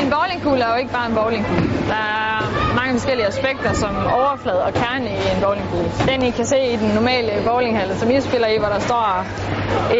en 0.00 0.10
bowlingkugle 0.14 0.62
er 0.64 0.70
jo 0.74 0.78
ikke 0.82 0.92
bare 0.92 1.06
en 1.10 1.14
bowlingkugle. 1.14 1.68
Der 1.92 2.02
er 2.18 2.74
mange 2.78 2.92
forskellige 2.98 3.26
aspekter, 3.26 3.72
som 3.72 3.92
overflade 4.20 4.62
og 4.64 4.72
kerne 4.74 5.08
i 5.10 5.22
en 5.34 5.40
bowlingkugle. 5.44 5.90
Den 6.10 6.22
I 6.22 6.30
kan 6.30 6.46
se 6.46 6.58
i 6.74 6.76
den 6.76 6.88
normale 6.88 7.32
bowlinghal, 7.46 7.96
som 8.00 8.10
I 8.10 8.20
spiller 8.20 8.48
i, 8.48 8.58
hvor 8.58 8.68
der 8.68 8.78
står 8.78 9.26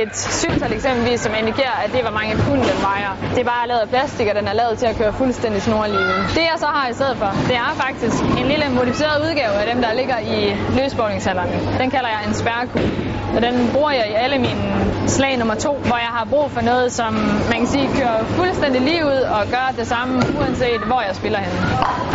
et 0.03 0.17
syvtal 0.17 0.72
eksempelvis, 0.72 1.21
som 1.21 1.33
indikerer, 1.41 1.77
at 1.84 1.93
det 1.93 1.98
er, 1.98 2.02
hvor 2.02 2.19
mange 2.20 2.37
pund 2.37 2.61
den 2.70 2.79
vejer. 2.91 3.12
Det 3.34 3.41
er 3.41 3.45
bare 3.45 3.69
lavet 3.69 3.80
af 3.80 3.88
plastik, 3.88 4.27
og 4.30 4.34
den 4.34 4.48
er 4.48 4.52
lavet 4.52 4.79
til 4.79 4.87
at 4.87 4.96
køre 4.96 5.12
fuldstændig 5.12 5.62
snorlige. 5.62 5.98
Det 6.37 6.45
jeg 6.52 6.56
så 6.65 6.66
har 6.66 6.88
i 6.88 6.95
stedet 6.95 7.16
for, 7.16 7.30
det 7.48 7.56
er 7.56 7.70
faktisk 7.84 8.23
en 8.41 8.47
lille 8.52 8.65
modificeret 8.70 9.16
udgave 9.27 9.55
af 9.62 9.66
dem, 9.74 9.83
der 9.83 9.92
ligger 9.92 10.19
i 10.19 10.56
løsbowlingshallerne. 10.79 11.52
Den 11.79 11.91
kalder 11.91 12.09
jeg 12.09 12.20
en 12.29 12.34
spærrekugle. 12.34 13.14
Og 13.37 13.43
den 13.43 13.71
bruger 13.73 13.91
jeg 13.91 14.07
i 14.11 14.12
alle 14.12 14.39
mine 14.39 14.62
slag 15.07 15.39
nummer 15.39 15.55
to, 15.55 15.73
hvor 15.73 15.96
jeg 15.96 16.12
har 16.19 16.25
brug 16.30 16.51
for 16.51 16.61
noget, 16.61 16.93
som 16.93 17.12
man 17.51 17.59
kan 17.59 17.66
sige 17.66 17.88
kører 17.98 18.24
fuldstændig 18.24 18.80
lige 18.80 19.07
ud 19.07 19.20
og 19.37 19.47
gør 19.47 19.69
det 19.79 19.87
samme, 19.87 20.23
uanset 20.41 20.80
hvor 20.87 21.01
jeg 21.01 21.16
spiller 21.16 21.38
henne. 21.38 21.59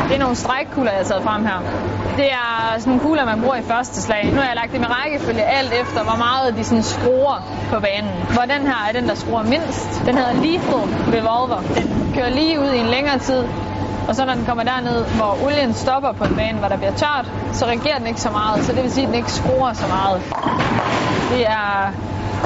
Det 0.07 0.15
er 0.15 0.19
nogle 0.19 0.35
strækkugler, 0.35 0.91
jeg 0.91 0.99
har 0.99 1.05
taget 1.05 1.23
frem 1.23 1.45
her. 1.45 1.59
Det 2.17 2.31
er 2.31 2.79
sådan 2.79 2.89
nogle 2.91 3.01
kugler, 3.05 3.25
man 3.25 3.41
bruger 3.41 3.55
i 3.55 3.61
første 3.61 4.01
slag. 4.01 4.29
Nu 4.33 4.37
har 4.41 4.47
jeg 4.47 4.55
lagt 4.55 4.71
dem 4.73 4.81
i 4.81 4.85
rækkefølge 4.85 5.43
alt 5.43 5.73
efter, 5.81 6.03
hvor 6.03 6.17
meget 6.17 6.57
de 6.57 6.63
sådan 6.63 6.83
skruer 6.83 7.37
på 7.73 7.79
banen. 7.79 8.11
Hvor 8.33 8.41
den 8.41 8.61
her 8.67 8.79
er 8.89 8.91
den, 8.99 9.07
der 9.09 9.15
skruer 9.15 9.43
mindst. 9.43 10.01
Den 10.05 10.17
hedder 10.17 10.33
Lethal 10.33 10.83
Revolver. 11.15 11.61
Den 11.77 12.11
kører 12.15 12.29
lige 12.29 12.59
ud 12.59 12.71
i 12.71 12.79
en 12.79 12.85
længere 12.95 13.19
tid, 13.19 13.43
og 14.09 14.15
så 14.15 14.25
når 14.25 14.33
den 14.33 14.45
kommer 14.45 14.63
derned, 14.63 15.05
hvor 15.05 15.45
olien 15.45 15.73
stopper 15.73 16.11
på 16.11 16.23
en 16.23 16.35
bane, 16.35 16.59
hvor 16.59 16.67
der 16.67 16.77
bliver 16.77 16.91
tørt, 16.91 17.31
så 17.53 17.65
reagerer 17.65 17.97
den 17.97 18.07
ikke 18.07 18.21
så 18.21 18.29
meget. 18.29 18.65
Så 18.65 18.73
det 18.73 18.83
vil 18.83 18.91
sige, 18.91 19.03
at 19.03 19.07
den 19.07 19.15
ikke 19.15 19.31
skruer 19.31 19.73
så 19.73 19.87
meget. 19.87 20.21
Det 21.31 21.43
er 21.47 21.93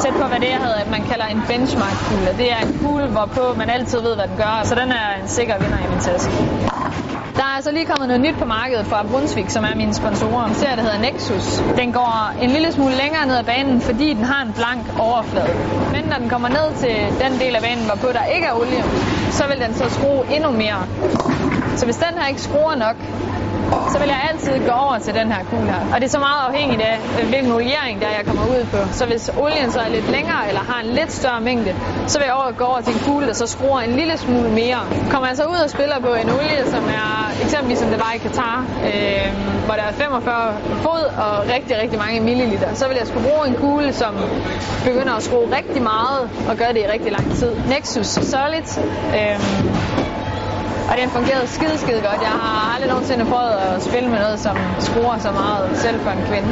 tæt 0.01 0.13
på, 0.21 0.27
hvad 0.27 0.39
det 0.39 0.49
hedder, 0.63 0.79
at 0.85 0.91
man 0.91 1.03
kalder 1.11 1.25
en 1.25 1.41
benchmark-kugle. 1.47 2.31
Det 2.37 2.51
er 2.51 2.59
en 2.67 2.79
kugle, 2.81 3.07
hvorpå 3.07 3.53
man 3.57 3.69
altid 3.69 3.99
ved, 4.01 4.15
hvad 4.15 4.27
den 4.27 4.37
gør. 4.37 4.61
Så 4.63 4.75
den 4.75 4.91
er 4.91 5.07
en 5.21 5.27
sikker 5.27 5.55
vinder 5.59 5.77
i 5.85 5.87
min 5.91 5.99
taske. 5.99 6.31
Der 7.37 7.43
er 7.43 7.55
altså 7.55 7.71
lige 7.71 7.85
kommet 7.85 8.07
noget 8.07 8.21
nyt 8.21 8.35
på 8.39 8.45
markedet 8.45 8.85
fra 8.85 9.03
Brunsvik, 9.11 9.49
som 9.49 9.63
er 9.63 9.75
mine 9.75 9.93
sponsorer. 9.93 10.45
En 10.45 10.55
serie, 10.55 10.75
der 10.75 10.81
hedder 10.81 10.99
Nexus. 10.99 11.63
Den 11.77 11.91
går 11.91 12.33
en 12.41 12.49
lille 12.49 12.71
smule 12.71 12.95
længere 12.95 13.25
ned 13.25 13.35
ad 13.37 13.43
banen, 13.43 13.81
fordi 13.81 14.13
den 14.13 14.23
har 14.23 14.41
en 14.45 14.53
blank 14.53 14.99
overflade. 14.99 15.53
Men 15.91 16.03
når 16.09 16.17
den 16.17 16.29
kommer 16.29 16.49
ned 16.49 16.67
til 16.83 16.95
den 17.23 17.39
del 17.39 17.55
af 17.55 17.61
banen, 17.61 17.85
hvorpå 17.85 18.07
der 18.13 18.23
ikke 18.35 18.47
er 18.47 18.53
olie, 18.53 18.83
så 19.31 19.43
vil 19.47 19.59
den 19.65 19.73
så 19.73 19.89
skrue 19.89 20.23
endnu 20.35 20.51
mere. 20.51 20.81
Så 21.75 21.85
hvis 21.85 21.97
den 21.97 22.13
her 22.19 22.27
ikke 22.27 22.41
skruer 22.41 22.75
nok, 22.75 22.95
så 23.93 23.97
vil 23.99 24.07
jeg 24.07 24.21
altid 24.29 24.55
gå 24.69 24.73
over 24.85 24.97
til 25.05 25.13
den 25.19 25.27
her 25.31 25.41
kugle 25.49 25.71
her. 25.75 25.83
Og 25.93 25.95
det 26.01 26.05
er 26.09 26.13
så 26.17 26.19
meget 26.19 26.41
afhængigt 26.47 26.81
af, 26.81 26.95
øh, 27.19 27.29
hvilken 27.29 27.51
oliering 27.51 28.01
der 28.01 28.09
jeg 28.17 28.23
kommer 28.25 28.45
ud 28.55 28.65
på. 28.73 28.77
Så 28.91 29.05
hvis 29.05 29.31
olien 29.37 29.71
så 29.71 29.79
er 29.79 29.89
lidt 29.89 30.09
længere, 30.11 30.47
eller 30.49 30.61
har 30.71 30.79
en 30.85 30.89
lidt 30.99 31.11
større 31.11 31.41
mængde, 31.41 31.75
så 32.07 32.19
vil 32.19 32.25
jeg 32.25 32.33
over, 32.33 32.51
gå 32.51 32.63
over 32.63 32.81
til 32.81 32.93
en 32.93 33.01
kugle, 33.05 33.27
der 33.27 33.33
så 33.33 33.47
skruer 33.47 33.79
en 33.79 33.95
lille 33.99 34.17
smule 34.17 34.49
mere. 34.49 34.81
Kommer 35.11 35.27
jeg 35.27 35.37
så 35.37 35.43
ud 35.43 35.59
og 35.65 35.69
spiller 35.69 35.99
på 35.99 36.13
en 36.13 36.29
olie, 36.29 36.61
som 36.65 36.83
er 36.83 37.13
eksempelvis 37.43 37.79
som 37.79 37.89
det 37.89 37.99
var 37.99 38.11
i 38.15 38.17
Katar, 38.17 38.65
øh, 38.85 39.27
hvor 39.65 39.75
der 39.75 39.83
er 39.83 39.91
45 39.91 40.57
fod 40.81 41.03
og 41.25 41.33
rigtig, 41.55 41.77
rigtig 41.81 41.99
mange 41.99 42.19
milliliter, 42.21 42.73
så 42.73 42.87
vil 42.87 42.97
jeg 42.97 43.07
skulle 43.07 43.27
bruge 43.29 43.47
en 43.47 43.55
kugle, 43.55 43.93
som 43.93 44.15
begynder 44.85 45.13
at 45.13 45.23
skrue 45.23 45.47
rigtig 45.57 45.81
meget 45.81 46.29
og 46.49 46.57
gøre 46.57 46.73
det 46.73 46.79
i 46.79 46.87
rigtig 46.93 47.11
lang 47.11 47.33
tid. 47.33 47.51
Nexus 47.67 48.07
Solid. 48.07 48.67
Øh, 49.17 50.12
og 50.89 50.97
den 50.97 51.09
fungerede 51.09 51.47
skide, 51.47 51.77
skide 51.77 52.01
godt. 52.01 52.21
Jeg 52.21 52.29
har 52.29 52.73
aldrig 52.73 52.89
nogensinde 52.89 53.25
prøvet 53.25 53.51
at 53.51 53.83
spille 53.83 54.09
med 54.09 54.19
noget, 54.19 54.39
som 54.39 54.57
scorer 54.79 55.19
så 55.19 55.31
meget, 55.31 55.77
selv 55.77 55.99
for 55.99 56.09
en 56.09 56.23
kvinde. 56.29 56.49